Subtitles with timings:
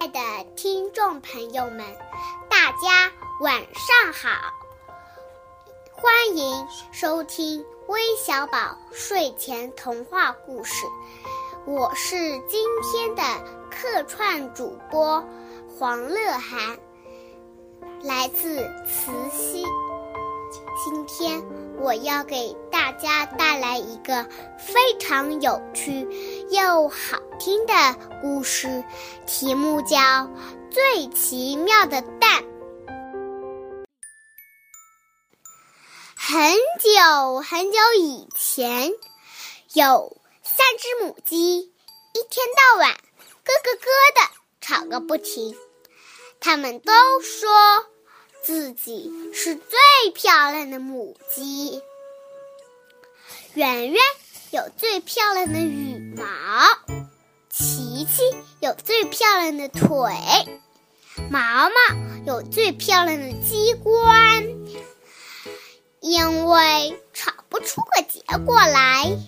[0.00, 0.18] 爱的
[0.56, 1.84] 听众朋友们，
[2.48, 4.30] 大家晚上好！
[5.92, 10.86] 欢迎收听微小宝睡前童话故事，
[11.66, 12.16] 我是
[12.48, 13.22] 今天的
[13.70, 15.22] 客串主播
[15.78, 16.78] 黄乐涵，
[18.02, 18.56] 来自
[18.86, 19.66] 慈溪。
[20.82, 21.42] 今天
[21.78, 24.26] 我要给大家带来一个
[24.56, 26.08] 非常有趣
[26.48, 27.72] 又好听的
[28.20, 28.84] 故事，
[29.26, 29.96] 题目叫
[30.70, 32.42] 《最奇妙的蛋》。
[36.14, 38.92] 很久很久以前，
[39.72, 44.30] 有三只母鸡，一天到晚咯咯咯的
[44.60, 45.56] 吵个不停。
[46.40, 47.48] 它们都说。
[48.42, 51.82] 自己是最漂亮的母鸡，
[53.52, 54.02] 圆圆
[54.50, 56.24] 有最漂亮的羽毛，
[57.50, 58.22] 琪琪
[58.60, 59.90] 有最漂亮的腿，
[61.30, 61.74] 毛毛
[62.24, 64.46] 有最漂亮的鸡冠。
[66.00, 69.18] 因为吵不出个结果来，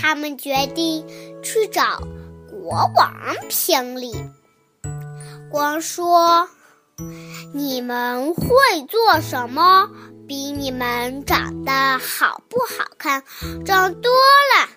[0.00, 1.06] 他们决定
[1.42, 2.02] 去找
[2.48, 4.12] 国王评理。
[5.50, 6.48] 光说。
[7.54, 8.44] 你们会
[8.88, 9.88] 做什么？
[10.28, 13.24] 比你们长得好不好看
[13.64, 14.68] 重要多了。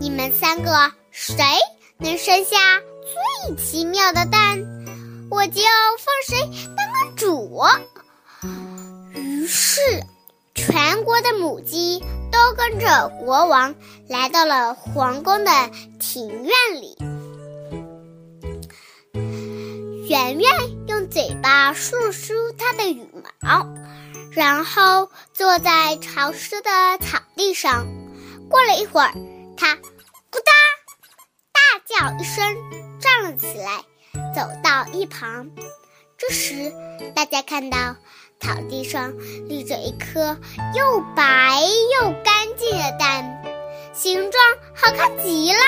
[0.00, 1.44] 你们三个谁
[2.00, 2.56] 能生下
[3.46, 4.58] 最奇妙的蛋，
[5.30, 5.60] 我就
[5.98, 7.62] 放谁当个主。
[9.12, 9.80] 于是，
[10.54, 13.74] 全国的母鸡都跟着国王
[14.08, 15.50] 来到了皇宫的
[15.98, 16.96] 庭院里。
[20.08, 20.50] 圆圆
[20.88, 23.06] 用嘴巴梳了梳它的羽
[23.40, 23.66] 毛，
[24.32, 27.86] 然后坐在潮湿的草地上。
[28.48, 29.12] 过了一会儿，
[29.56, 29.76] 它“”
[32.18, 32.44] 一声，
[32.98, 33.84] 站了起来，
[34.34, 35.50] 走到一旁。
[36.18, 36.72] 这时，
[37.14, 37.96] 大家看到
[38.40, 39.12] 草地上
[39.48, 40.36] 立着一颗
[40.74, 41.60] 又白
[42.00, 43.42] 又干净的蛋，
[43.92, 44.42] 形状
[44.74, 45.58] 好看极了，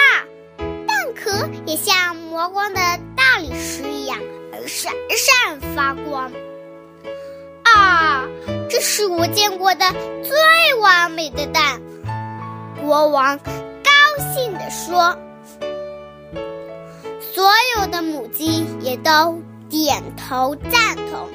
[0.59, 2.81] 蛋壳也像磨光的
[3.17, 4.19] 大理石一样。
[4.65, 6.31] 闪闪发光
[7.65, 8.29] 啊！
[8.71, 9.93] 这是我见过的
[10.23, 11.83] 最完美的蛋。
[12.81, 13.91] 国王高
[14.33, 15.19] 兴地说
[17.43, 21.29] ：“所有的母鸡也都点头赞同。”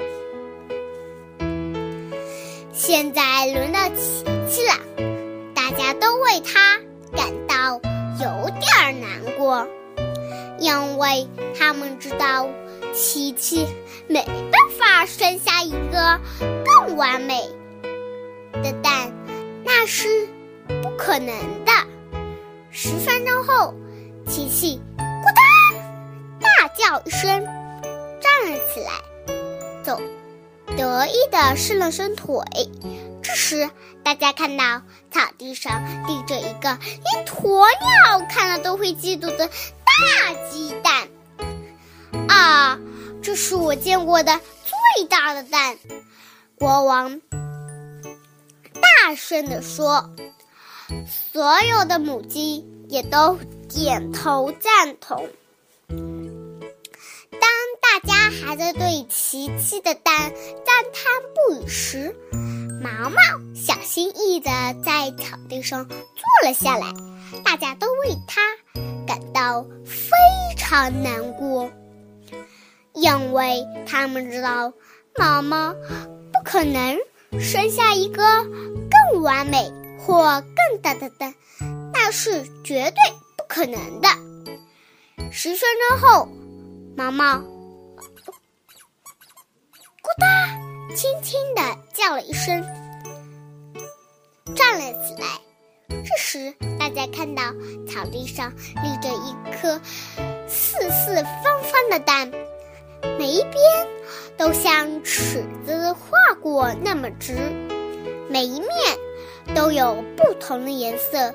[2.72, 4.72] 现在轮到琪琪了，
[5.54, 6.80] 大家都为他
[7.14, 7.78] 感到
[8.24, 9.68] 有点难过，
[10.58, 12.48] 因为他们知道。
[12.94, 13.66] 琪琪
[14.08, 16.18] 没办法生下一个
[16.64, 17.42] 更完美
[18.54, 19.12] 的蛋，
[19.62, 20.26] 那是
[20.82, 21.28] 不可能
[21.66, 21.72] 的。
[22.70, 23.74] 十分钟后，
[24.26, 24.80] 琪琪“”
[26.88, 27.44] 叫一声，
[28.18, 28.92] 站了起来，
[29.84, 30.00] 走，
[30.74, 32.42] 得意的伸了伸腿。
[33.22, 33.68] 这时，
[34.02, 41.08] 大家看到草地上立着一个连鸵鸟看了都会嫉妒的大鸡蛋。
[42.26, 42.78] 啊，
[43.22, 44.40] 这是我见过的
[44.96, 45.76] 最大的蛋！
[46.54, 47.20] 国王
[48.80, 50.08] 大声地说。
[51.06, 53.38] 所有的母鸡也都
[53.68, 55.28] 点头赞同。
[58.44, 60.32] 还在对琪琪的蛋
[60.64, 61.04] 赞叹
[61.34, 62.14] 不已时，
[62.82, 63.16] 毛毛
[63.54, 64.50] 小心翼翼地
[64.84, 65.96] 在草地上坐
[66.44, 66.92] 了下来。
[67.44, 68.40] 大家都为他
[69.06, 70.10] 感到非
[70.56, 71.70] 常难过。
[72.94, 74.72] 因为他们知道，
[75.16, 76.98] 毛毛不可能
[77.38, 78.22] 生下一个
[79.12, 81.34] 更完美或更大的蛋，
[81.92, 82.96] 那是绝对
[83.36, 84.08] 不可能的。
[85.30, 85.60] 十分
[85.90, 86.28] 钟后，
[86.96, 87.42] 毛毛
[90.18, 90.26] 哒，
[90.94, 91.62] 轻轻地
[91.94, 92.62] 叫了一声，
[94.54, 95.28] 站了起来。
[95.88, 97.42] 这时，大家看到
[97.86, 98.52] 草地上
[98.82, 99.80] 立着一颗
[100.46, 102.30] 四四方方的蛋。
[103.18, 103.54] 每一边
[104.36, 107.34] 都像尺子画过那么直，
[108.28, 108.70] 每一面
[109.54, 111.34] 都有不同的颜色，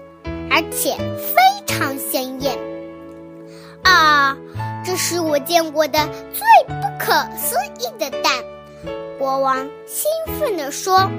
[0.52, 2.58] 而且非常鲜艳。
[3.84, 4.38] 啊，
[4.84, 8.44] 这是我见过的最不可思议的蛋！
[9.20, 10.10] 国王兴
[10.40, 11.10] 奋地说。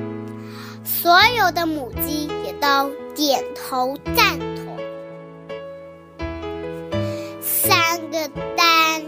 [0.85, 4.79] 所有的母鸡也都点头赞同。
[7.41, 9.03] 三个蛋。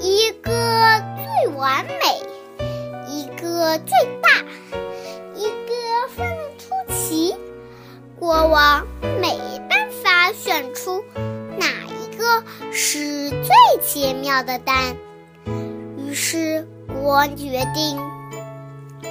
[0.00, 0.50] 一个
[1.16, 2.22] 最完美，
[3.06, 3.92] 一个最
[4.22, 4.30] 大，
[5.34, 7.36] 一个分得出奇。
[8.18, 8.86] 国王
[9.20, 11.04] 没办法选出
[11.58, 12.42] 哪一个
[12.72, 13.50] 是最
[13.82, 14.96] 奇妙的蛋。
[15.98, 16.66] 于是
[17.02, 17.96] 国王决定，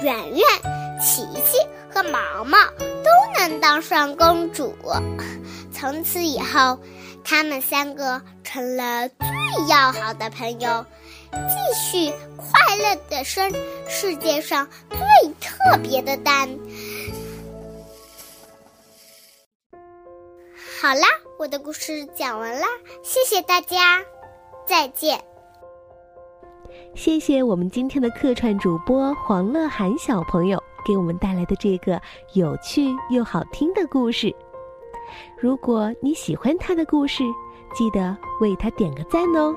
[0.00, 0.40] 圆圆、
[1.02, 1.58] 琪琪
[1.92, 4.72] 和毛毛都能当上公主。
[5.72, 6.78] 从此以后，
[7.24, 10.86] 他们三个成了最要好的朋友，
[11.32, 13.52] 继续快乐的生
[13.88, 14.98] 世界上最
[15.40, 16.48] 特别的蛋。
[20.80, 21.06] 好啦，
[21.40, 22.68] 我的故事讲完啦，
[23.02, 24.00] 谢谢大家，
[24.66, 25.29] 再见。
[26.94, 32.00] 谢谢我们今天的客串主播黄乐涵小朋友给我们带来的这个
[32.34, 34.34] 有趣又好听的故事。
[35.38, 37.22] 如果你喜欢他的故事，
[37.74, 39.54] 记得为他点个赞哦。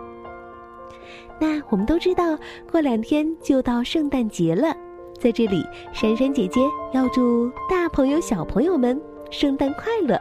[1.40, 2.38] 那我们都知道，
[2.72, 4.74] 过两天就到圣诞节了，
[5.20, 6.62] 在这里，珊珊姐姐
[6.94, 9.00] 要祝大朋友小朋友们
[9.32, 10.20] 圣诞快乐。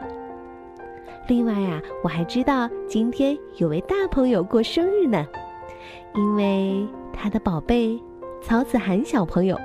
[1.27, 5.25] 另外啊，我还知道今天有位大朋友过生日呢，
[6.15, 7.99] 因为他的宝贝
[8.41, 9.57] 曹子涵小朋友，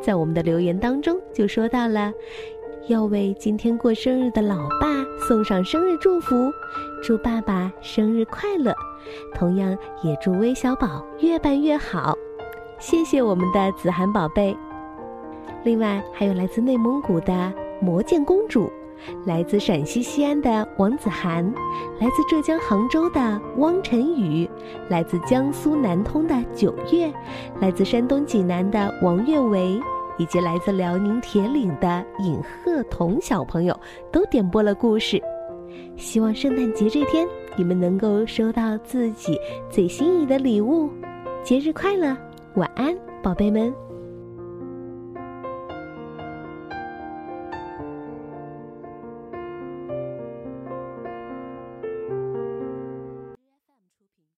[0.00, 2.12] 在我们的留言当中就说到了，
[2.88, 6.34] 要为今天过生日的老爸送上生日祝福，
[7.02, 8.74] 祝爸爸生日快乐，
[9.34, 12.16] 同样也祝微小宝越办越好。
[12.78, 14.56] 谢谢我们的子涵宝贝。
[15.64, 18.70] 另外还有来自内蒙古的魔剑公主。
[19.24, 21.44] 来自陕西西安的王子涵，
[22.00, 24.48] 来自浙江杭州的汪晨宇，
[24.88, 27.12] 来自江苏南通的九月，
[27.60, 29.80] 来自山东济南的王月维，
[30.18, 33.78] 以及来自辽宁铁岭的尹鹤彤小朋友，
[34.10, 35.22] 都点播了故事。
[35.96, 37.26] 希望圣诞节这天，
[37.56, 39.38] 你们能够收到自己
[39.70, 40.90] 最心仪的礼物。
[41.42, 42.16] 节日快乐，
[42.54, 43.85] 晚安，宝贝们。